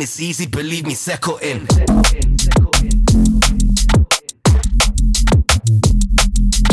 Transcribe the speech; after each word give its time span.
it's 0.00 0.20
easy, 0.20 0.46
believe 0.46 0.86
me, 0.86 0.94
settle 0.94 1.36
in. 1.36 1.66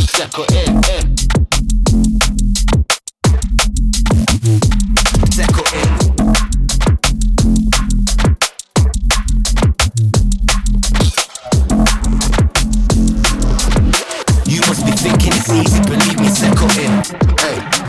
Settle 0.08 0.46
in. 0.46 0.78
Eh. 0.86 1.02
Settle 5.32 5.66
in. 5.74 5.90
You 14.46 14.62
must 14.62 14.86
be 14.86 14.92
thinking 14.94 15.34
it's 15.34 15.50
easy, 15.50 15.82
believe 15.84 16.20
me, 16.20 16.28
in. 16.80 17.04
Hey. 17.38 17.84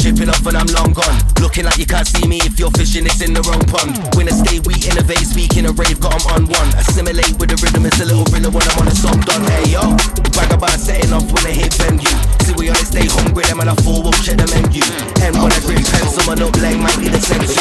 Chipping 0.00 0.28
off 0.28 0.44
and 0.46 0.56
I'm 0.56 0.66
long 0.68 0.92
gone. 0.92 1.18
Looking 1.40 1.64
like 1.64 1.78
you 1.78 1.86
can't 1.86 2.06
see 2.06 2.28
me 2.28 2.38
if 2.38 2.58
you're 2.58 2.70
fishing, 2.72 3.06
it's 3.06 3.22
in 3.22 3.32
the 3.32 3.42
wrong 3.42 3.60
pond. 3.60 3.96
Them 6.10 6.24
on 6.34 6.42
one. 6.50 6.68
Assimilate 6.74 7.38
with 7.38 7.50
the 7.54 7.58
rhythm, 7.62 7.86
it's 7.86 8.00
a 8.00 8.06
little 8.06 8.24
thriller 8.26 8.50
when 8.50 8.66
I'm 8.66 8.78
on 8.82 8.88
a 8.88 8.94
song 8.94 9.20
done. 9.22 9.44
Hey 9.46 9.78
yo, 9.78 9.94
brag 10.34 10.50
about 10.50 10.78
setting 10.78 11.12
off 11.12 11.30
when 11.30 11.46
I 11.46 11.54
hit 11.54 11.74
venue. 11.74 12.14
See 12.42 12.54
we 12.58 12.68
on 12.68 12.76
it, 12.76 12.86
stay 12.90 13.06
hungry, 13.06 13.44
them 13.46 13.60
and 13.60 13.70
I 13.70 13.74
will 13.86 14.12
check 14.24 14.38
the 14.38 14.48
menu. 14.50 14.82
And 15.22 15.38
when 15.38 15.52
I 15.52 15.60
grip 15.62 15.86
pencil, 15.86 16.26
man 16.26 16.42
up 16.42 16.56
like 16.58 16.78
might 16.78 16.98
be 16.98 17.08
the 17.08 17.20
sense. 17.20 17.59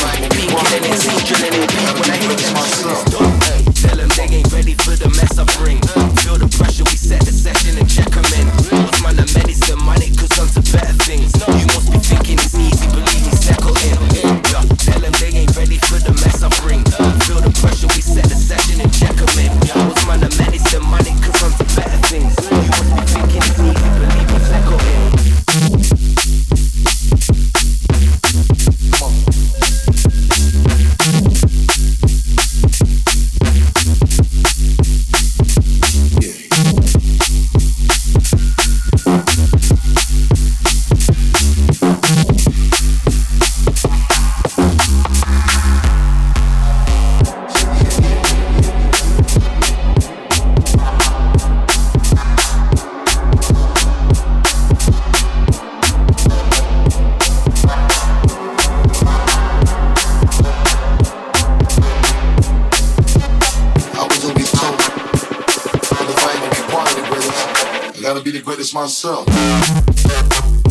Yeah. 70.09 70.68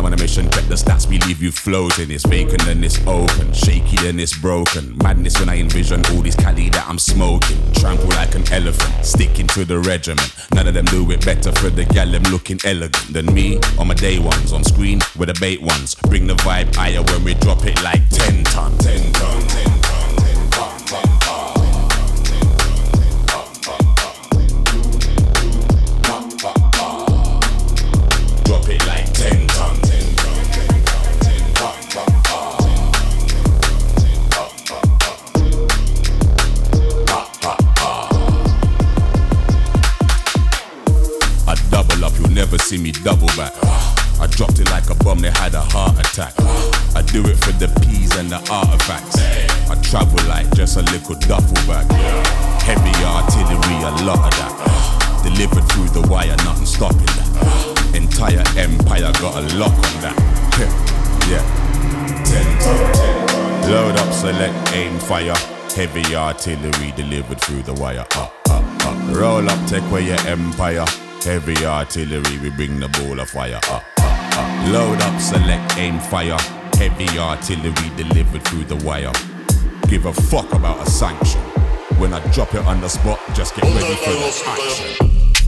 I'm 0.00 0.06
on 0.06 0.14
a 0.14 0.16
mission, 0.16 0.48
bet 0.48 0.66
the 0.66 0.76
stats 0.76 1.06
we 1.06 1.18
leave 1.18 1.42
you 1.42 1.52
floating. 1.52 2.10
It's 2.10 2.24
vacant 2.24 2.66
and 2.66 2.82
it's 2.82 2.98
open, 3.06 3.52
shaky 3.52 4.08
and 4.08 4.18
it's 4.18 4.34
broken. 4.34 4.96
Madness 4.96 5.38
when 5.38 5.50
I 5.50 5.58
envision 5.58 6.06
all 6.06 6.22
this 6.22 6.34
Cali 6.34 6.70
that 6.70 6.88
I'm 6.88 6.98
smoking. 6.98 7.58
Trample 7.74 8.08
like 8.08 8.34
an 8.34 8.50
elephant, 8.50 9.04
sticking 9.04 9.46
to 9.48 9.66
the 9.66 9.78
regiment. 9.78 10.34
None 10.54 10.68
of 10.68 10.72
them 10.72 10.86
do 10.86 11.10
it 11.10 11.22
better 11.22 11.52
for 11.52 11.68
the 11.68 11.84
gal, 11.84 12.10
them 12.10 12.22
looking 12.32 12.58
elegant 12.64 13.12
than 13.12 13.26
me. 13.26 13.60
On 13.78 13.88
my 13.88 13.94
day 13.94 14.18
ones, 14.18 14.54
on 14.54 14.64
screen 14.64 15.00
with 15.18 15.28
the 15.28 15.38
bait 15.38 15.60
ones. 15.60 15.94
Bring 15.94 16.26
the 16.26 16.36
vibe 16.36 16.74
higher 16.74 17.02
when 17.02 17.22
we 17.22 17.34
drop 17.34 17.66
it 17.66 17.82
like 17.82 18.08
10 18.08 18.44
ton, 18.44 18.78
10 18.78 19.12
ton, 19.12 19.48
10 19.48 19.69
they 45.20 45.30
had 45.30 45.54
a 45.54 45.60
heart 45.60 45.98
attack. 45.98 46.32
I 46.96 47.02
do 47.02 47.20
it 47.26 47.36
for 47.36 47.52
the 47.52 47.68
peas 47.82 48.16
and 48.16 48.30
the 48.30 48.40
artifacts. 48.50 49.18
I 49.68 49.74
travel 49.82 50.18
like 50.28 50.50
just 50.54 50.76
a 50.76 50.82
little 50.82 51.14
duffel 51.14 51.54
bag. 51.68 51.90
Heavy 52.62 52.94
artillery, 53.04 53.76
a 53.84 53.92
lot 54.04 54.24
of 54.24 54.34
that. 54.40 55.20
Delivered 55.22 55.66
through 55.72 55.90
the 56.00 56.08
wire, 56.08 56.36
nothing 56.44 56.66
stopping 56.66 57.10
that. 57.18 57.92
Entire 57.94 58.44
empire 58.56 59.12
got 59.20 59.36
a 59.36 59.44
lock 59.56 59.72
on 59.72 59.96
that. 60.00 60.16
yeah. 61.28 61.44
Load 63.68 63.96
up, 63.96 64.12
select, 64.12 64.74
aim, 64.74 64.98
fire. 64.98 65.34
Heavy 65.74 66.14
artillery 66.14 66.92
delivered 66.96 67.40
through 67.40 67.62
the 67.62 67.74
wire. 67.74 68.06
Up, 68.16 68.32
up, 68.48 68.64
up. 68.84 69.16
Roll 69.16 69.48
up, 69.48 69.68
take 69.68 69.84
away 69.84 70.06
your 70.06 70.20
empire. 70.26 70.84
Heavy 71.24 71.64
artillery, 71.66 72.38
we 72.38 72.50
bring 72.50 72.80
the 72.80 72.88
ball 72.88 73.20
of 73.20 73.28
fire 73.28 73.60
up, 73.68 73.84
up. 74.40 74.72
Load 74.72 75.00
up, 75.00 75.20
select, 75.20 75.76
aim, 75.76 75.98
fire. 75.98 76.38
Heavy 76.74 77.18
artillery 77.18 77.90
delivered 77.96 78.42
through 78.48 78.64
the 78.64 78.76
wire. 78.86 79.12
Give 79.88 80.06
a 80.06 80.12
fuck 80.12 80.52
about 80.52 80.86
a 80.86 80.90
sanction. 80.90 81.40
When 81.98 82.12
I 82.14 82.20
drop 82.32 82.54
it 82.54 82.64
on 82.66 82.80
the 82.80 82.88
spot, 82.88 83.20
just 83.34 83.54
get 83.54 83.64
ready 83.64 83.94
for 83.96 84.10
the 84.10 84.42
action. 84.46 85.39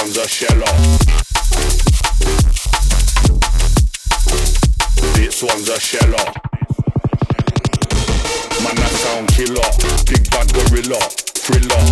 on 0.00 0.08
the 0.14 0.24
shello. 0.24 0.70
This 5.14 5.42
one's 5.42 5.68
a 5.68 5.76
shello. 5.76 6.24
Man, 8.64 8.78
I 8.78 8.88
sound 8.96 9.28
killer. 9.28 9.68
Big 10.08 10.24
bad 10.30 10.48
gorilla. 10.56 11.00
Thriller. 11.44 11.82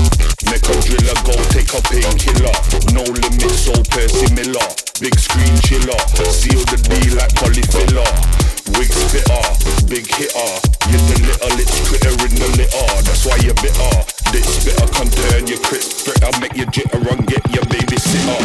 Make 0.49 0.65
a 0.65 0.77
driller 0.89 1.19
go 1.29 1.37
take 1.53 1.69
a 1.77 1.81
painkiller. 1.85 2.55
No 2.97 3.05
limits, 3.05 3.69
so 3.69 3.75
Percy 3.93 4.33
Miller. 4.33 4.69
Big 5.01 5.19
screen 5.19 5.57
chiller. 5.69 6.01
Seal 6.33 6.65
the 6.65 6.81
deal 6.89 7.17
like 7.17 7.33
Polyfilla. 7.37 8.58
Wig 8.77 8.91
spitter, 8.93 9.43
big 9.89 10.07
hitter. 10.07 10.51
You 10.91 10.99
the 11.09 11.17
little 11.25 11.53
lit 11.57 11.71
critter 11.89 12.13
in 12.27 12.35
the 12.37 12.49
litter. 12.59 12.89
That's 13.07 13.25
why 13.25 13.37
you 13.41 13.55
bitter. 13.55 14.05
This 14.33 14.45
spitter 14.61 14.87
can 14.93 15.09
turn 15.09 15.47
your 15.47 15.59
crit 15.65 15.85
fritter, 15.85 16.33
make 16.41 16.57
you 16.57 16.67
jitter 16.67 17.01
and 17.13 17.27
get 17.27 17.45
your 17.55 17.65
baby 17.67 17.97
sitter. 17.97 18.39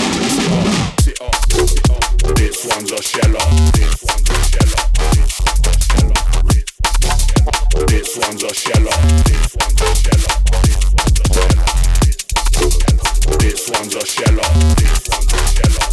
sitter, 1.01 1.31
sitter. 1.67 1.99
This 2.35 2.65
one's 2.65 2.91
a 2.91 3.01
sheller. 3.01 3.45
This 3.75 4.03
one's 4.03 4.29
a 4.29 4.39
sheller. 4.47 4.83
This 5.11 5.39
one's 5.43 5.63
a 5.67 5.73
sheller. 5.83 6.19
This 7.87 8.15
one's 8.15 8.43
a 8.43 8.53
sheller. 8.53 8.97
This 9.23 9.55
one's 9.55 9.81
a 9.81 9.95
sheller. 10.03 10.33
This 13.39 13.69
one's 13.69 13.95
a 13.95 14.05
sheller. 14.05 14.49
This 14.77 15.09
one's 15.09 15.33
a 15.33 15.47
sheller. 15.53 15.92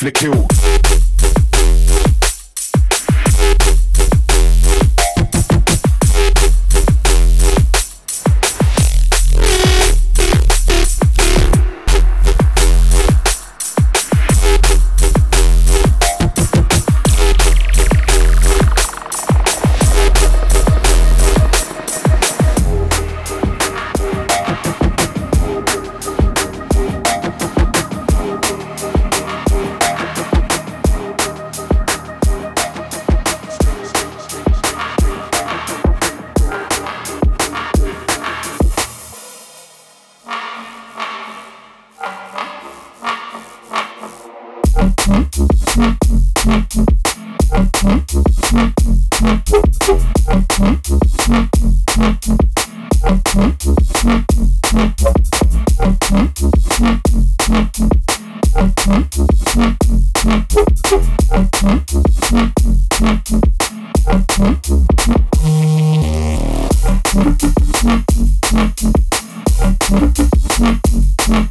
Flick 0.00 0.22
you. 0.22 0.49
Man, 71.30 71.48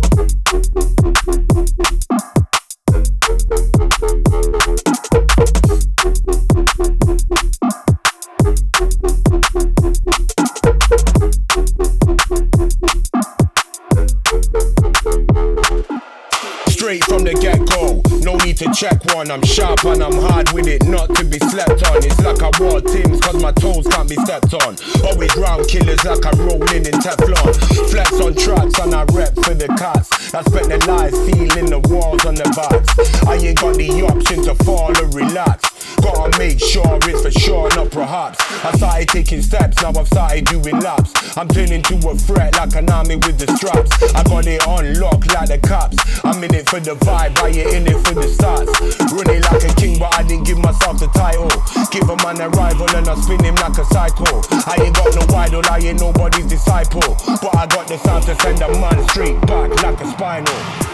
one. 19.22 19.32
I'm 19.32 19.44
sharp 19.46 19.84
and 19.86 20.04
I'm 20.04 20.14
hard 20.14 20.52
with 20.52 20.68
it, 20.68 20.86
not 20.88 21.14
to 21.16 21.24
be 21.24 21.38
slept 21.38 21.84
on. 21.84 21.98
It's 21.98 22.20
like 22.22 22.42
I 22.42 22.50
wore 22.60 22.82
Timbs 22.82 23.22
cause 23.22 23.42
my 23.42 23.52
toes 23.52 23.88
can't 23.88 24.10
be 24.10 24.16
stepped 24.16 24.54
on. 24.54 24.76
Always 25.06 25.36
round 25.38 25.68
killers 25.68 26.04
like 26.04 26.26
I'm 26.26 26.40
rolling 26.40 26.86
in 26.86 26.98
Teflon. 27.04 27.54
Flex 27.90 28.14
on 28.20 28.34
tracks 28.36 28.80
and 28.80 28.94
I 28.94 29.04
rep 29.14 29.36
for 29.36 29.54
the 29.54 29.68
cats. 29.78 30.34
I 30.34 30.42
spent 30.44 30.70
the 30.70 30.80
night 30.88 31.14
feeling 31.26 31.70
the 31.70 31.80
walls 31.90 32.26
on 32.26 32.36
the 32.36 32.50
backs. 32.56 32.90
I 33.28 33.36
ain't 33.36 33.60
got 33.60 33.76
the 33.76 33.90
option 34.04 34.44
to 34.44 34.56
fall 34.64 34.92
or 34.98 35.08
relax. 35.10 35.71
Gotta 36.02 36.38
make 36.38 36.60
sure 36.60 37.00
it's 37.04 37.22
for 37.22 37.32
sure, 37.40 37.70
not 37.76 37.92
perhaps. 37.92 38.40
I 38.66 38.72
started 38.78 39.08
taking 39.10 39.42
steps, 39.42 39.82
now 39.82 39.90
I've 39.90 40.08
started 40.08 40.46
doing 40.46 40.80
laps. 40.80 41.38
I'm 41.38 41.48
turning 41.48 41.82
to 41.84 41.96
a 42.10 42.16
threat 42.16 42.54
like 42.56 42.76
an 42.76 42.90
army 42.90 43.16
with 43.18 43.38
the 43.38 43.48
straps. 43.56 43.92
I 44.16 44.24
got 44.24 44.48
it 44.48 44.66
on 44.68 45.00
lock 45.00 45.26
like 45.28 45.50
the 45.50 45.60
cops. 45.60 45.98
I'm 46.26 46.44
in 46.44 46.54
it 46.54 46.68
for 46.70 46.80
the 46.80 46.96
vibe, 46.96 47.38
I 47.38 47.50
ain't 47.50 47.74
in 47.74 47.88
it 47.88 48.00
for 48.06 48.14
the 48.14 48.26
stats. 48.26 48.72
Running 49.14 49.42
like 49.42 49.64
a 49.64 49.74
king, 49.80 50.00
but 50.00 50.14
I 50.18 50.24
didn't 50.24 50.46
give 50.46 50.58
myself 50.58 51.00
the 51.00 51.08
title. 51.14 51.50
Give 51.92 52.10
a 52.10 52.16
man 52.24 52.42
a 52.42 52.50
rival 52.50 52.90
and 52.96 53.08
I 53.08 53.16
spin 53.16 53.44
him 53.44 53.56
like 53.56 53.78
a 53.78 53.86
cycle. 53.86 54.42
I 54.66 54.78
ain't 54.82 54.96
got 54.96 55.14
no 55.16 55.24
idol, 55.36 55.62
I 55.70 55.80
ain't 55.80 56.00
nobody's 56.00 56.48
disciple. 56.48 57.18
But 57.42 57.56
I 57.56 57.68
got 57.68 57.88
the 57.88 57.98
sound 57.98 58.24
to 58.26 58.36
send 58.42 58.62
a 58.62 58.70
man 58.80 59.08
straight 59.10 59.40
back 59.42 59.70
like 59.84 60.02
a 60.02 60.08
spinal. 60.12 60.92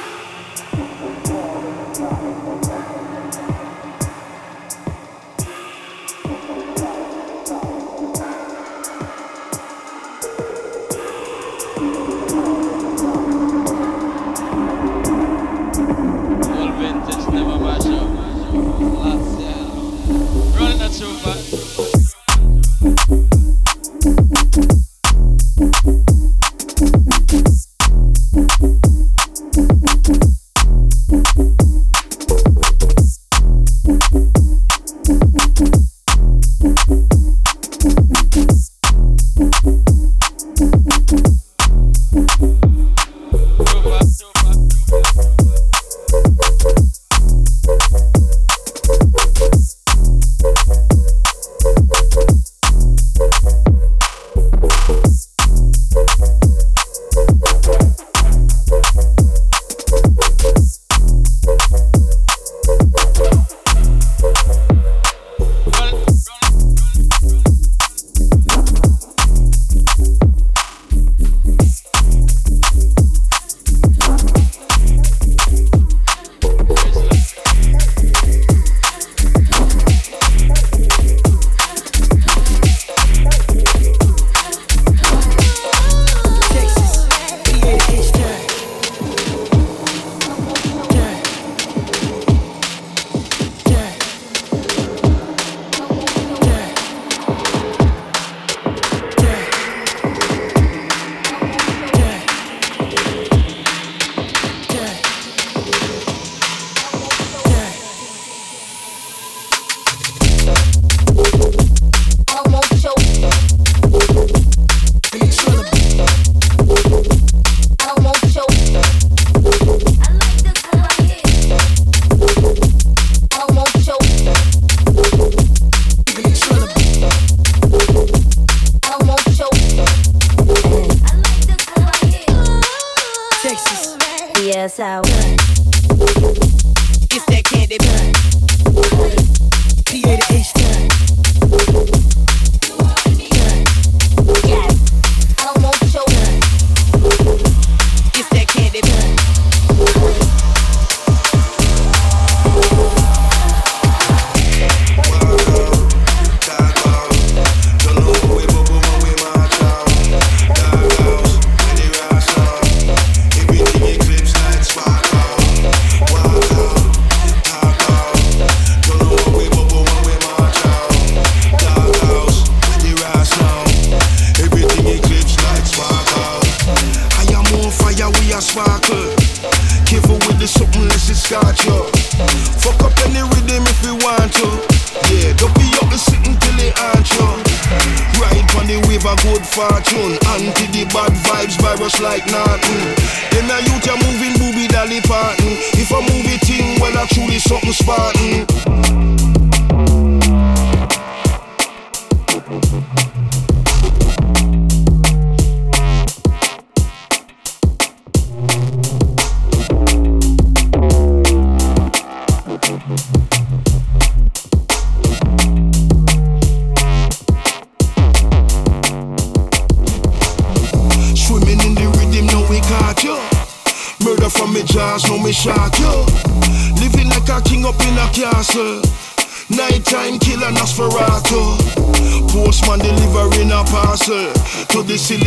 so. 134.77 135.16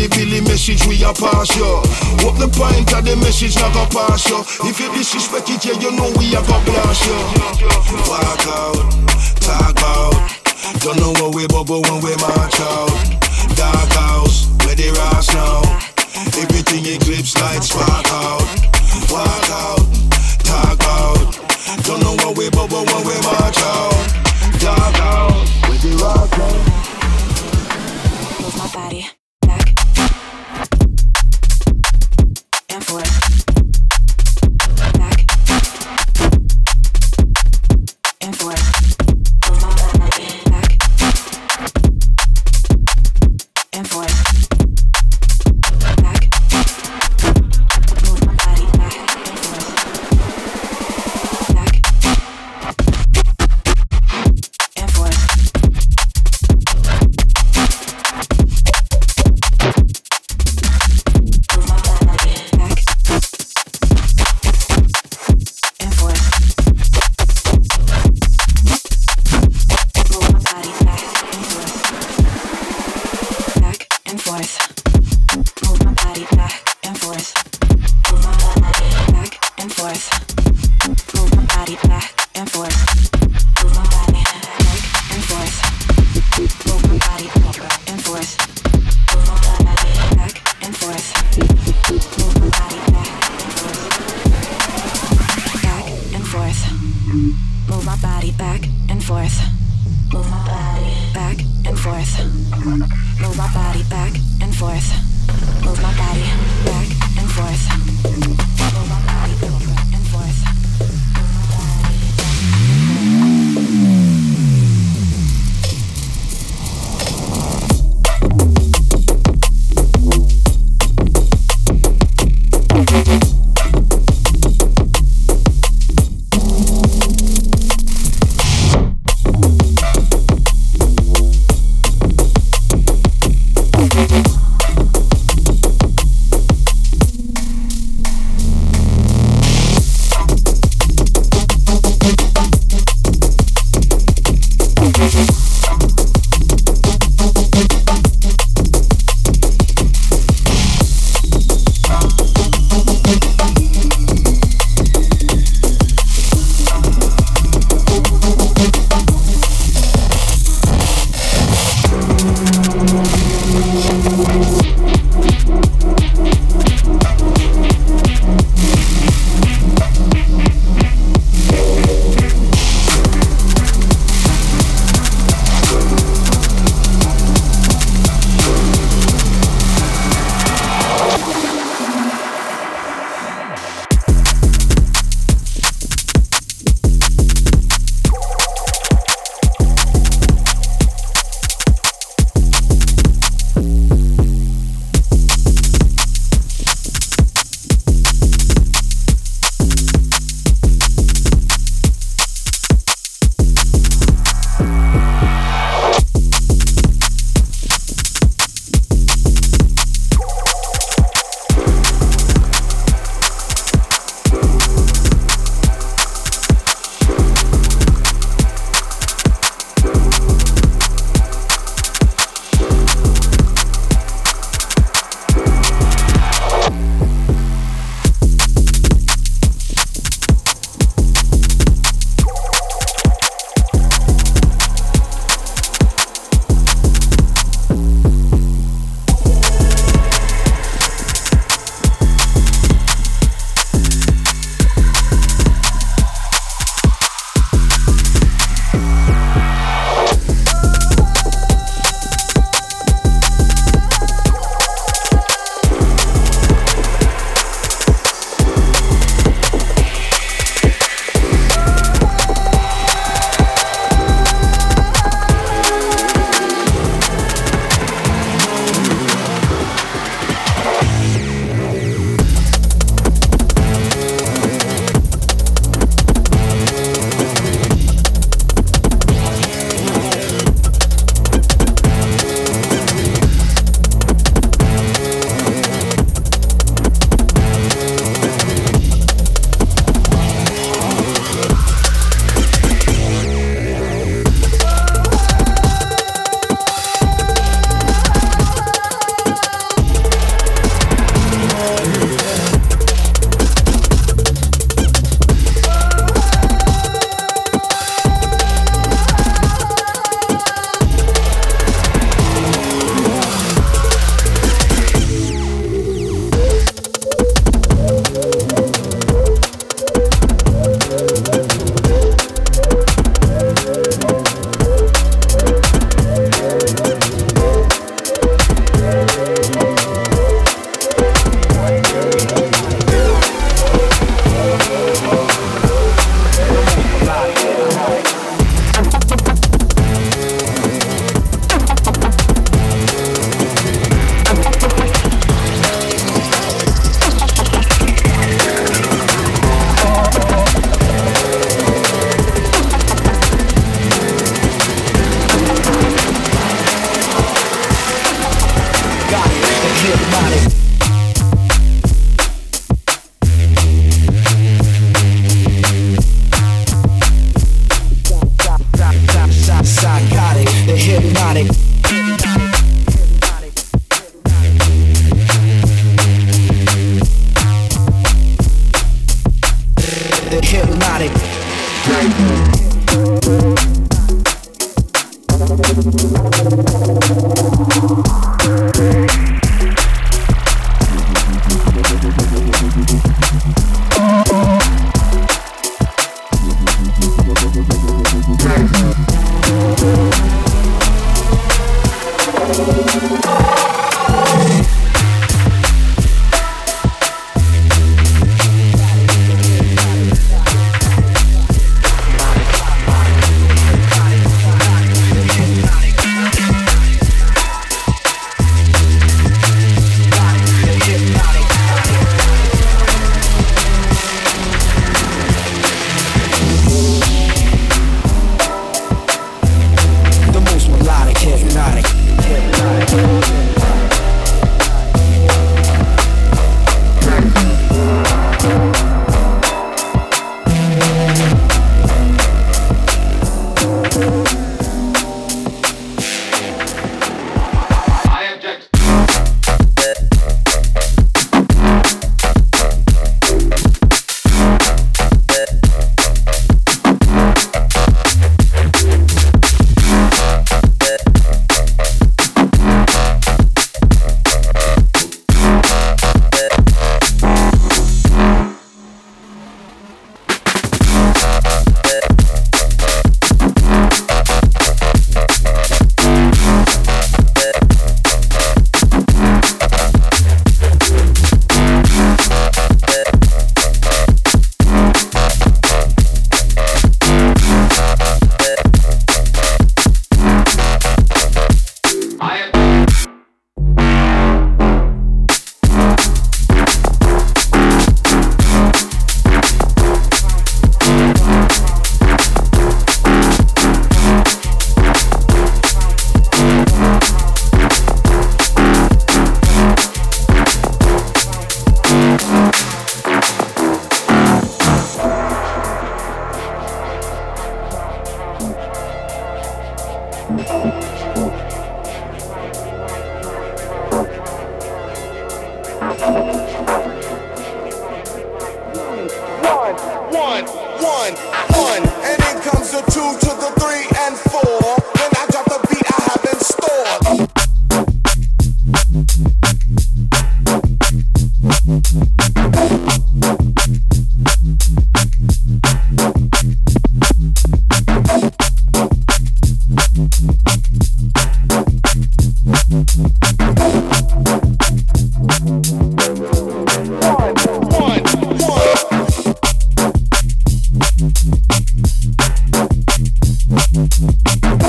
Billy 0.01 0.09
Billy 0.09 0.41
message 0.41 0.87
we 0.87 0.97
pass 0.97 1.53
yo. 1.59 1.85
What 2.25 2.41
the 2.41 2.49
point 2.57 2.89
of 2.97 3.05
the 3.05 3.17
message 3.21 3.55
not 3.57 3.75
go 3.75 3.85
pass 3.93 4.25
yo? 4.31 4.41
If 4.65 4.81
you 4.81 4.89
disrespect 4.97 5.51
it, 5.51 5.61
yeah, 5.61 5.77
you 5.77 5.93
know 5.93 6.09
we 6.17 6.33
go 6.33 6.41
blast 6.41 7.05
yo. 7.05 7.13
Walk 8.09 8.41
out, 8.49 8.81
talk 9.45 9.77
out. 9.77 10.17
Don't 10.81 10.97
know 10.97 11.13
what 11.21 11.35
we 11.35 11.45
bubble 11.49 11.83
when 11.85 12.01
we 12.01 12.17
march 12.17 12.57
out. 12.65 12.89
Dark 13.61 13.93
house, 13.93 14.49
where 14.65 14.73
they 14.75 14.89
rise 14.89 15.29
now. 15.37 15.61
Everything 16.33 16.87
eclipse 16.97 17.37
lights 17.37 17.69
spark 17.69 18.09
out. 18.09 18.41
Walk 19.13 19.53
out, 19.53 19.85
talk 20.49 20.81
out. 20.81 21.37
Don't 21.85 22.01
know 22.01 22.17
what 22.25 22.39
we 22.39 22.49
bubble 22.49 22.89
when 22.89 23.05
we 23.05 23.21
march 23.21 23.61
out. 23.69 23.93
Dark 24.65 24.97
house, 24.97 25.45
where 25.69 25.77
they 25.77 25.93
rise 25.93 26.33
now. 26.41 26.57
My 28.57 28.65
body. 28.73 29.20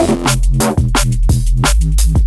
Thank 0.02 0.16
you. 2.16 2.21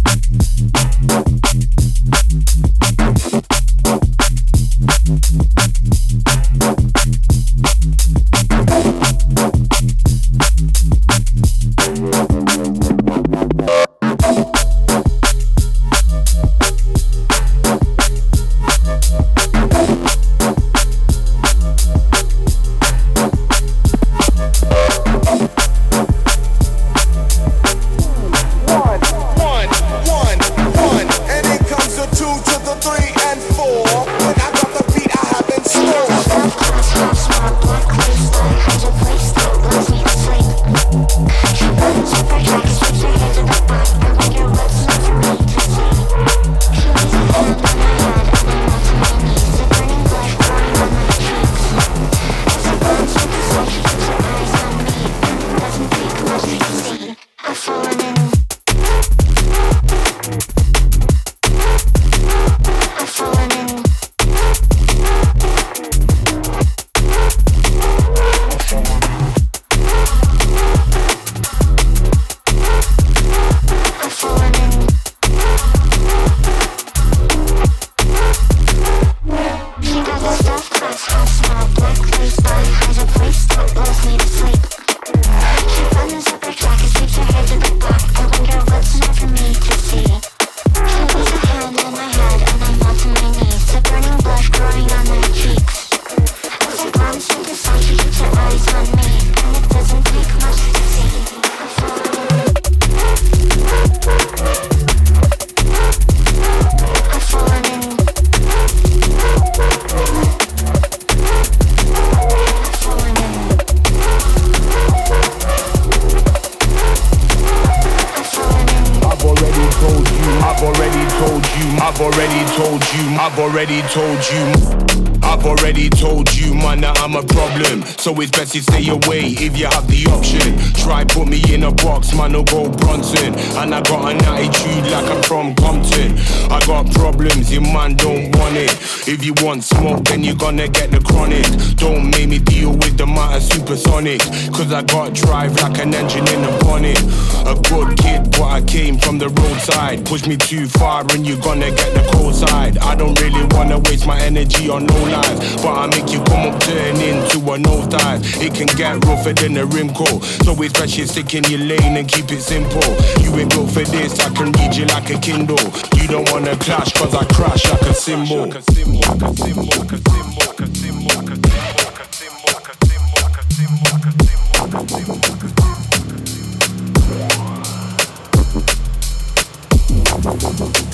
I've 123.37 123.41
already 123.41 123.82
told 123.89 124.20
you. 124.30 125.14
I've 125.45 125.59
already 125.61 125.90
told 125.90 126.34
you, 126.34 126.55
man, 126.55 126.80
that 126.80 126.97
I'm 127.05 127.16
a 127.16 127.22
problem. 127.22 127.82
So 128.01 128.18
it's 128.22 128.30
best 128.30 128.55
you 128.55 128.62
stay 128.62 128.88
away 128.88 129.36
if 129.36 129.59
you 129.59 129.66
have 129.66 129.86
the 129.88 130.09
option. 130.09 130.57
Try 130.80 131.05
put 131.05 131.28
me 131.28 131.36
in 131.53 131.64
a 131.64 131.70
box, 131.70 132.14
man, 132.14 132.34
I'll 132.34 132.45
go 132.45 132.70
Bronson. 132.70 133.34
And 133.61 133.74
I 133.74 133.82
got 133.82 134.09
an 134.09 134.24
attitude 134.24 134.88
like 134.88 135.05
I'm 135.05 135.22
from 135.24 135.55
Compton. 135.55 136.16
I 136.49 136.64
got 136.64 136.88
problems, 136.97 137.53
your 137.53 137.61
man 137.61 137.92
don't 137.97 138.34
want 138.40 138.57
it. 138.57 138.72
If 139.07 139.22
you 139.22 139.34
want 139.45 139.64
smoke, 139.64 140.05
then 140.05 140.24
you're 140.24 140.34
gonna 140.34 140.66
get 140.66 140.90
the 140.90 141.01
chronic. 141.01 141.45
Don't 141.76 142.09
make 142.09 142.30
me 142.30 142.38
deal 142.38 142.72
with 142.72 142.97
the 142.97 143.07
matter 143.07 143.40
supersonic. 143.40 144.20
Cause 144.49 144.72
I 144.72 144.80
got 144.82 145.12
drive 145.12 145.61
like 145.61 145.76
an 145.76 145.92
engine 145.92 146.24
in 146.24 146.40
a 146.40 146.53
bonnet. 146.64 146.97
A 147.45 147.53
good 147.68 147.99
kid, 147.99 148.30
but 148.32 148.49
I 148.49 148.62
came 148.62 148.97
from 148.97 149.18
the 149.18 149.28
roadside. 149.28 150.07
Push 150.07 150.26
me 150.26 150.38
too 150.38 150.66
far 150.68 151.05
and 151.12 151.26
you're 151.26 151.40
gonna 151.45 151.68
get 151.68 151.92
the 151.92 152.09
cold 152.16 152.34
side. 152.34 152.78
I 152.78 152.95
don't 152.95 153.20
really 153.20 153.45
wanna 153.53 153.78
waste 153.78 154.07
my 154.07 154.18
energy 154.22 154.70
on 154.70 154.86
no 154.86 155.05
lies. 155.35 155.62
But 155.62 155.72
I 155.72 155.87
make 155.87 156.12
you 156.12 156.22
come 156.24 156.53
up, 156.53 156.61
turn 156.61 156.97
into 156.97 157.39
a 157.53 157.59
nose 157.59 157.89
dive. 157.89 158.20
It 158.43 158.55
can 158.55 158.66
get 158.66 159.05
rougher 159.05 159.32
than 159.32 159.57
a 159.57 159.66
rim 159.66 159.93
coat. 159.93 160.22
So 160.45 160.55
it's 160.62 160.72
best 160.72 160.97
you 160.97 161.07
stick 161.07 161.35
in 161.35 161.45
your 161.45 161.61
lane 161.61 161.97
and 161.97 162.09
keep 162.09 162.30
it 162.30 162.43
simple. 162.43 162.82
You 163.22 163.35
ain't 163.41 163.51
built 163.51 163.70
for 163.70 163.85
this, 163.85 164.18
I 164.20 164.30
can 164.35 164.53
read 164.53 164.74
you 164.74 164.87
like 164.87 165.11
a 165.11 165.18
Kindle. 165.18 165.59
You 165.97 166.09
don't 166.09 166.30
wanna 166.30 166.57
clash, 166.57 166.93
cause 166.93 167.14
I 167.14 167.24
crash 167.26 167.64
like 167.70 167.82
a 167.82 167.95
cymbal. 167.95 168.51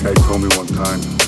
Guy 0.01 0.13
told 0.13 0.41
me 0.41 0.47
one 0.57 0.67
time 0.67 1.20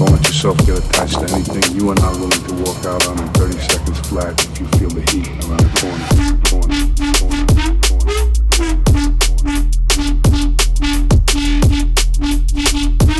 don't 0.00 0.12
let 0.12 0.24
yourself 0.24 0.56
get 0.64 0.78
attached 0.78 1.20
to 1.20 1.28
anything 1.34 1.76
you 1.76 1.90
are 1.90 1.94
not 1.96 2.16
willing 2.16 2.30
to 2.30 2.54
walk 2.64 2.82
out 2.86 3.06
on 3.06 3.18
in 3.18 3.28
30 3.34 3.58
seconds 3.58 4.00
flat 4.08 4.32
if 4.46 4.60
you 4.60 4.66
feel 4.78 4.88
the 4.88 5.02
heat 5.12 5.28
around 5.44 5.60
the 5.60 5.68
corner. 5.78 6.06
corner, 6.48 6.80
corner, 7.20 8.34
corner. 13.04 13.19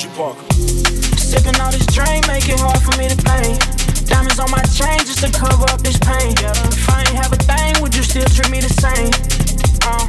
you 0.00 0.08
Parker. 0.16 0.40
Sipping 1.20 1.60
all 1.60 1.68
this 1.68 1.84
drink, 1.92 2.24
make 2.24 2.48
it 2.48 2.56
hard 2.56 2.80
for 2.80 2.96
me 2.96 3.12
to 3.12 3.18
think. 3.28 3.60
Diamonds 4.08 4.40
on 4.40 4.48
my 4.48 4.64
chain 4.72 4.96
just 5.04 5.20
to 5.20 5.28
cover 5.28 5.68
up 5.68 5.84
this 5.84 6.00
pain. 6.00 6.32
If 6.32 6.88
I 6.88 7.04
ain't 7.04 7.12
have 7.20 7.28
a 7.28 7.36
thing, 7.36 7.76
would 7.84 7.92
you 7.92 8.00
still 8.00 8.24
treat 8.32 8.48
me 8.48 8.64
the 8.64 8.72
same? 8.72 9.12
Uh, 9.84 10.08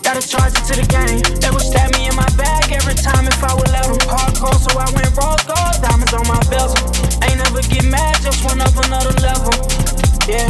gotta 0.00 0.24
charge 0.24 0.56
it 0.56 0.64
to 0.72 0.80
the 0.80 0.86
game. 0.88 1.20
They 1.44 1.50
would 1.52 1.60
stab 1.60 1.92
me 1.92 2.08
in 2.08 2.16
my 2.16 2.24
back 2.40 2.72
every 2.72 2.96
time 2.96 3.28
if 3.28 3.36
I 3.44 3.52
would 3.52 3.68
let 3.68 3.84
them. 3.84 4.00
Hardcore, 4.08 4.56
so 4.64 4.72
I 4.80 4.88
went 4.96 5.12
rose 5.12 5.44
gold, 5.44 5.76
diamonds 5.84 6.16
on 6.16 6.24
my 6.24 6.40
bezel. 6.48 6.80
Ain't 7.28 7.36
never 7.36 7.60
get 7.68 7.84
mad, 7.84 8.16
just 8.24 8.40
went 8.48 8.64
up 8.64 8.72
another 8.80 9.12
level. 9.20 9.52
Yeah. 10.24 10.48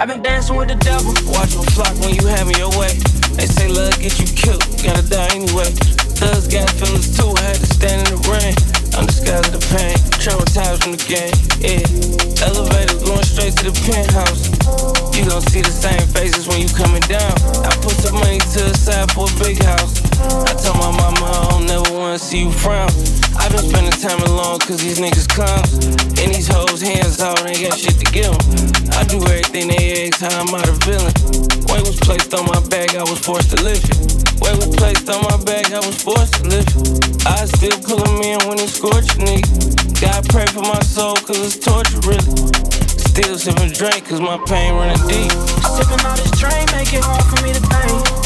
I've 0.00 0.08
been 0.08 0.24
dancing 0.24 0.56
with 0.56 0.72
the 0.72 0.80
devil. 0.80 1.12
Watch 1.36 1.52
your 1.52 1.68
flock 1.76 1.92
when 2.00 2.16
you 2.16 2.24
having 2.32 2.56
your 2.56 2.72
way. 2.80 2.96
They 3.36 3.44
say 3.44 3.68
love 3.68 3.92
get 4.00 4.16
you 4.16 4.24
killed, 4.32 4.64
gotta 4.80 5.04
die 5.04 5.36
anyway. 5.36 5.95
Thugs 6.16 6.48
got 6.48 6.70
feelings 6.70 7.12
too 7.16 7.28
hot 7.28 7.56
to 7.56 7.66
stand 7.66 8.08
in 8.08 8.16
the 8.16 8.20
rain. 8.32 8.56
I'm 8.96 9.04
the 9.04 9.12
sky 9.12 9.36
of 9.36 9.52
the 9.52 9.60
pain, 9.76 9.92
traumatized 10.16 10.80
from 10.80 10.96
the 10.96 11.02
game. 11.04 11.36
Yeah, 11.60 11.84
elevator 12.48 12.96
going 13.04 13.24
straight 13.24 13.52
to 13.60 13.68
the 13.68 13.76
penthouse. 13.84 14.48
You 15.12 15.28
gon' 15.28 15.42
see 15.42 15.60
the 15.60 15.68
same 15.68 16.08
faces 16.16 16.48
when 16.48 16.62
you 16.62 16.68
coming 16.72 17.04
down. 17.04 17.36
I 17.68 17.76
put 17.84 17.92
some 18.00 18.14
money 18.14 18.40
to 18.40 18.60
the 18.64 18.72
side 18.72 19.12
for 19.12 19.28
a 19.28 19.34
big 19.44 19.60
house. 19.62 20.05
I 20.20 20.52
tell 20.56 20.74
my 20.74 20.90
mama 20.96 21.24
I 21.26 21.48
don't 21.50 21.66
never 21.66 21.92
wanna 21.92 22.18
see 22.18 22.44
you 22.44 22.52
frown. 22.52 22.88
I've 23.36 23.52
been 23.52 23.64
spending 23.68 23.92
time 23.92 24.20
alone 24.24 24.58
cause 24.60 24.80
these 24.80 24.98
niggas 24.98 25.28
clowns. 25.28 25.72
And 26.16 26.32
these 26.32 26.48
hoes 26.48 26.80
hands 26.80 27.20
out, 27.20 27.44
ain't 27.46 27.60
got 27.60 27.78
shit 27.78 27.98
to 28.00 28.08
give 28.10 28.32
them. 28.32 28.90
I 28.96 29.04
do 29.04 29.20
everything 29.28 29.68
they 29.68 30.08
ask, 30.08 30.20
how 30.20 30.40
I'm 30.40 30.54
out 30.54 30.68
of 30.68 30.78
villain. 30.88 31.12
Weight 31.68 31.84
was 31.84 32.00
placed 32.00 32.32
on 32.34 32.46
my 32.46 32.60
back, 32.68 32.96
I 32.96 33.02
was 33.04 33.20
forced 33.20 33.50
to 33.54 33.62
lift 33.62 33.84
it. 33.92 33.98
Weight 34.40 34.56
was 34.56 34.74
placed 34.76 35.08
on 35.10 35.20
my 35.28 35.36
back, 35.44 35.72
I 35.72 35.80
was 35.84 36.00
forced 36.00 36.40
to 36.40 36.48
lift 36.48 36.72
it. 36.74 37.26
I 37.26 37.44
still 37.44 37.76
pullin' 37.84 38.16
them 38.16 38.22
in 38.22 38.38
when 38.48 38.58
it's 38.58 38.74
scorching 38.74 39.26
nigga. 39.26 40.00
God 40.00 40.28
pray 40.28 40.46
for 40.46 40.62
my 40.62 40.80
soul 40.80 41.16
cause 41.16 41.38
it's 41.38 41.58
torture 41.58 42.00
really. 42.08 42.32
Still 43.12 43.36
sippin' 43.36 43.76
drink 43.76 44.08
cause 44.08 44.20
my 44.20 44.38
pain 44.46 44.74
running 44.74 45.00
deep. 45.08 45.32
Sippin' 45.76 46.04
all 46.04 46.16
this 46.16 46.30
drink 46.40 46.70
make 46.72 46.92
it 46.92 47.04
hard 47.04 47.24
for 47.24 47.42
me 47.44 47.52
to 47.52 47.60
think. 47.60 48.25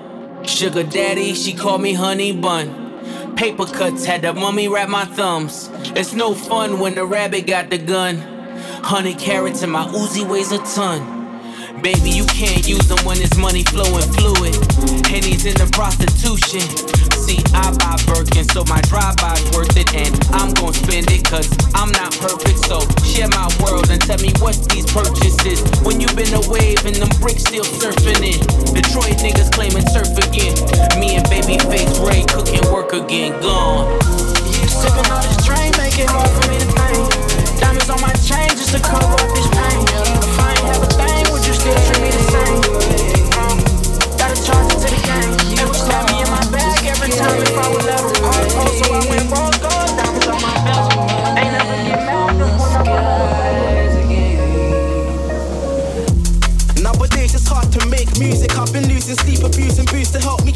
Sugar 0.45 0.83
daddy, 0.83 1.33
she 1.33 1.53
called 1.53 1.81
me 1.81 1.93
honey 1.93 2.31
bun. 2.31 3.35
Paper 3.35 3.65
cuts 3.65 4.05
had 4.05 4.23
the 4.23 4.33
mummy 4.33 4.67
wrap 4.67 4.89
my 4.89 5.05
thumbs. 5.05 5.69
It's 5.95 6.13
no 6.13 6.33
fun 6.33 6.79
when 6.79 6.95
the 6.95 7.05
rabbit 7.05 7.47
got 7.47 7.69
the 7.69 7.77
gun. 7.77 8.17
Honey 8.83 9.13
carrots 9.13 9.61
and 9.61 9.71
my 9.71 9.85
Uzi 9.85 10.27
weighs 10.27 10.51
a 10.51 10.57
ton. 10.59 11.20
Baby, 11.79 12.11
you 12.11 12.27
can't 12.27 12.67
use 12.67 12.83
them 12.91 12.99
when 13.07 13.15
it's 13.23 13.37
money 13.39 13.63
flowing 13.63 14.03
fluid. 14.19 14.51
Henny's 15.07 15.47
in 15.47 15.55
the 15.55 15.71
prostitution. 15.71 16.61
See, 17.15 17.39
I 17.55 17.71
buy 17.79 17.95
Birkin, 18.11 18.43
so 18.51 18.67
my 18.67 18.83
drive-by's 18.91 19.39
worth 19.55 19.71
it, 19.79 19.87
and 19.95 20.11
I'm 20.35 20.51
gon' 20.59 20.75
spend 20.75 21.07
it, 21.09 21.23
cause 21.23 21.47
I'm 21.71 21.89
not 21.95 22.11
perfect. 22.19 22.59
So 22.67 22.83
share 23.07 23.31
my 23.31 23.47
world 23.63 23.87
and 23.87 24.03
tell 24.03 24.19
me 24.19 24.35
what's 24.43 24.67
these 24.67 24.83
purchases. 24.91 25.63
When 25.87 26.03
you 26.03 26.11
been 26.11 26.35
a 26.35 26.43
wave 26.51 26.83
and 26.83 26.99
them 26.99 27.09
bricks 27.23 27.47
still 27.47 27.65
surfing 27.65 28.19
in. 28.19 28.43
Detroit 28.75 29.23
niggas 29.23 29.49
claiming 29.55 29.87
surf 29.95 30.11
again. 30.19 30.53
Me 30.99 31.15
and 31.15 31.25
baby 31.31 31.55
face 31.71 31.95
Ray 32.03 32.27
cooking 32.27 32.67
work 32.67 32.91
again, 32.91 33.31
gone. 33.39 33.87
Sipping 34.67 35.07
on 35.07 35.23
this 35.23 35.39
train, 35.47 35.71
make 35.79 35.95
it 35.95 36.11
hard 36.11 36.29
for 36.35 36.45
me 36.51 36.59
to 36.59 36.67
think. 36.67 37.07
Diamonds 37.63 37.89
on 37.89 38.01
my 38.03 38.11
chain 38.19 38.51
just 38.59 38.75
to 38.75 38.81
cover 38.83 39.07
up 39.07 39.29
this 39.31 39.47
pain. 39.55 40.10
Thing, 41.61 41.77
still 41.77 41.93
treat 41.93 42.01
me 42.01 42.11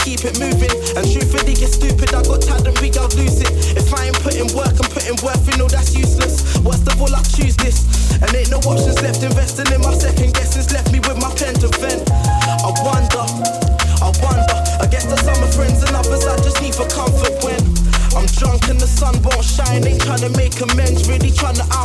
keep 0.06 0.24
it 0.24 0.40
moving. 0.40 0.72
And 0.96 1.04
truthfully, 1.12 1.54
get 1.54 1.74
stupid. 1.74 2.14
I 2.14 2.22
got 2.24 2.42
tired 2.42 2.68
of 2.68 2.80
weak, 2.82 2.96
I'll 2.98 3.10
lose 3.18 3.42
it. 3.42 3.52
If 3.76 3.94
I 3.94 4.06
ain't 4.06 4.20
putting 4.22 4.48
work, 4.56 4.78
I'm 4.78 4.90
putting 4.94 5.18
work 5.26 5.42
in 5.52 5.62
all 5.62 5.68
that's 5.68 5.96
useless. 5.96 6.58
What's 6.62 6.80
the 6.82 6.96
same. 6.96 7.06
Gotta 7.06 7.35
trying 20.18 20.32
to 20.32 20.38
make 20.38 20.62
amends, 20.62 21.10
really 21.10 21.32
trying 21.32 21.56
to 21.56 21.64
outrun 21.64 21.85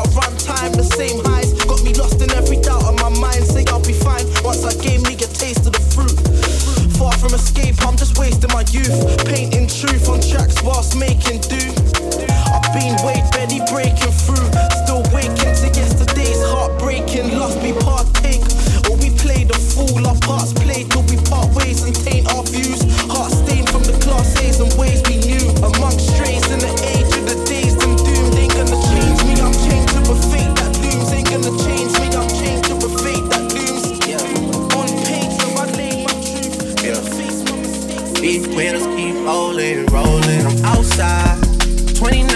29, 42.01 42.27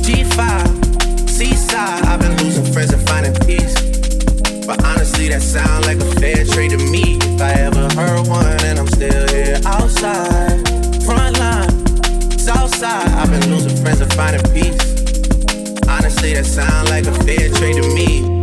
G5, 0.00 1.28
Seaside. 1.28 2.02
I've 2.06 2.18
been 2.18 2.34
losing 2.38 2.72
friends 2.72 2.94
and 2.94 3.06
finding 3.06 3.34
peace. 3.44 3.74
But 4.66 4.82
honestly, 4.82 5.28
that 5.28 5.42
sounds 5.42 5.86
like 5.86 5.98
a 5.98 6.18
fair 6.18 6.46
trade 6.46 6.70
to 6.70 6.78
me. 6.78 7.18
If 7.20 7.42
I 7.42 7.52
ever 7.60 7.92
heard 7.94 8.26
one, 8.26 8.64
and 8.64 8.78
I'm 8.78 8.88
still 8.88 9.28
here 9.28 9.60
outside. 9.66 10.64
I've 12.86 13.30
been 13.30 13.50
losing 13.50 13.76
friends 13.82 14.00
and 14.00 14.12
finding 14.14 14.42
peace. 14.54 14.80
Honestly, 15.86 16.32
that 16.32 16.46
sounds 16.46 16.88
like 16.88 17.04
a 17.04 17.12
fair 17.24 17.50
trade 17.50 17.82
to 17.82 17.94
me. 17.94 18.33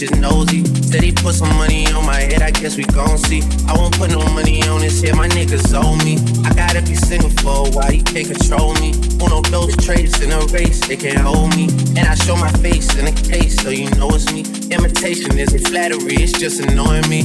Bitches 0.00 0.18
nosy. 0.20 0.64
Said 0.82 1.02
he 1.02 1.12
put 1.12 1.34
some 1.34 1.48
money 1.56 1.86
on 1.92 2.06
my 2.06 2.20
head, 2.20 2.42
I 2.42 2.50
guess 2.50 2.76
we 2.76 2.84
gon' 2.84 3.18
see. 3.18 3.42
I 3.68 3.74
won't 3.76 3.96
put 3.96 4.10
no 4.10 4.20
money 4.32 4.62
on 4.64 4.80
his 4.80 5.02
head, 5.02 5.16
my 5.16 5.28
niggas 5.28 5.74
owe 5.74 5.96
me. 6.04 6.16
I 6.44 6.54
gotta 6.54 6.82
be 6.82 6.94
single 6.94 7.30
for 7.30 7.66
a 7.66 7.70
while, 7.70 7.90
he 7.90 8.02
can't 8.02 8.26
control 8.26 8.74
me. 8.74 8.92
Uno, 9.22 9.42
those 9.42 9.76
traits 9.76 10.20
in 10.20 10.32
a 10.32 10.40
race, 10.46 10.86
they 10.86 10.96
can't 10.96 11.18
hold 11.18 11.54
me. 11.56 11.68
And 11.96 12.06
I 12.08 12.14
show 12.14 12.36
my 12.36 12.50
face 12.64 12.96
in 12.96 13.06
a 13.06 13.12
case, 13.12 13.60
so 13.62 13.70
you 13.70 13.90
know 13.90 14.08
it's 14.10 14.32
me. 14.32 14.40
Imitation 14.70 15.38
isn't 15.38 15.68
flattery, 15.68 16.16
it's 16.16 16.32
just 16.32 16.60
annoying 16.60 17.08
me. 17.08 17.22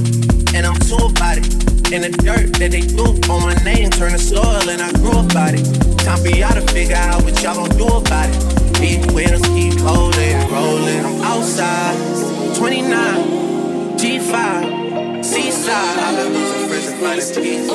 And 0.53 0.65
I'm 0.65 0.79
too 0.79 0.97
about 0.97 1.37
it. 1.37 1.47
In 1.93 2.01
the 2.01 2.09
dirt 2.09 2.57
that 2.57 2.71
they 2.71 2.81
do 2.81 3.05
on 3.31 3.41
my 3.43 3.53
name, 3.63 3.91
turn 3.91 4.11
to 4.11 4.17
soil, 4.17 4.69
and 4.69 4.81
I 4.81 4.91
grew 4.93 5.19
about 5.19 5.53
it. 5.53 5.63
Time 5.99 6.17
for 6.19 6.29
y'all 6.29 6.53
to 6.53 6.61
figure 6.73 6.95
out 6.95 7.23
what 7.23 7.41
y'all 7.43 7.55
gon' 7.55 7.77
do 7.77 7.87
about 7.87 8.29
it. 8.29 8.79
Big 8.79 9.11
wheels 9.11 9.41
keep 9.53 9.79
holding, 9.79 10.35
rolling. 10.49 11.05
I'm 11.05 11.21
outside, 11.21 12.34
29, 12.57 13.97
G5, 13.97 15.25
seaside. 15.25 15.99
I've 15.99 16.15
been 16.15 16.33
losing 16.33 16.67
friends 16.69 16.87
and 16.87 16.99
finding 17.01 17.43
peace. 17.43 17.69